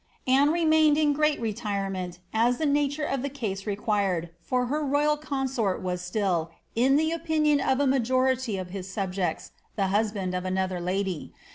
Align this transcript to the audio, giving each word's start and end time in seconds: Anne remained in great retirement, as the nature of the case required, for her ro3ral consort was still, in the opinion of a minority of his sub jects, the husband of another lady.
Anne 0.25 0.49
remained 0.51 0.97
in 0.97 1.13
great 1.13 1.39
retirement, 1.39 2.17
as 2.33 2.57
the 2.57 2.65
nature 2.65 3.03
of 3.03 3.21
the 3.21 3.29
case 3.29 3.67
required, 3.67 4.31
for 4.41 4.65
her 4.65 4.83
ro3ral 4.83 5.21
consort 5.21 5.79
was 5.79 6.01
still, 6.01 6.49
in 6.73 6.95
the 6.95 7.11
opinion 7.11 7.59
of 7.61 7.79
a 7.79 7.85
minority 7.85 8.57
of 8.57 8.71
his 8.71 8.89
sub 8.91 9.13
jects, 9.13 9.51
the 9.75 9.89
husband 9.93 10.33
of 10.33 10.43
another 10.43 10.79
lady. 10.81 11.35